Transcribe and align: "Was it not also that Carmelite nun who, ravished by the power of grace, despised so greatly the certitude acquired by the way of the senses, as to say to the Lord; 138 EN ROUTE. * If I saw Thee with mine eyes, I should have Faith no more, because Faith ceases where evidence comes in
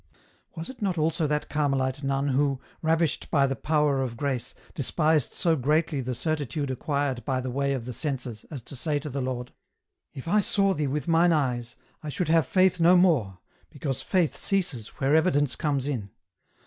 "Was 0.57 0.67
it 0.67 0.81
not 0.81 0.97
also 0.97 1.27
that 1.27 1.47
Carmelite 1.47 2.01
nun 2.01 2.29
who, 2.29 2.59
ravished 2.81 3.29
by 3.29 3.45
the 3.45 3.55
power 3.55 4.01
of 4.01 4.17
grace, 4.17 4.55
despised 4.73 5.33
so 5.35 5.55
greatly 5.55 6.01
the 6.01 6.15
certitude 6.15 6.71
acquired 6.71 7.23
by 7.23 7.39
the 7.39 7.51
way 7.51 7.73
of 7.73 7.85
the 7.85 7.93
senses, 7.93 8.43
as 8.49 8.63
to 8.63 8.75
say 8.75 8.97
to 8.97 9.11
the 9.11 9.21
Lord; 9.21 9.51
138 10.13 10.15
EN 10.25 10.33
ROUTE. 10.33 10.37
* 10.37 10.39
If 10.39 10.39
I 10.39 10.41
saw 10.41 10.73
Thee 10.73 10.87
with 10.87 11.07
mine 11.07 11.31
eyes, 11.33 11.75
I 12.01 12.09
should 12.09 12.29
have 12.29 12.47
Faith 12.47 12.79
no 12.79 12.97
more, 12.97 13.41
because 13.69 14.01
Faith 14.01 14.35
ceases 14.35 14.87
where 14.87 15.15
evidence 15.15 15.55
comes 15.55 15.85
in 15.85 16.09